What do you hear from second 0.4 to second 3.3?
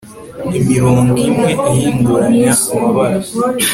Imirongo imwe ihinduranya amabara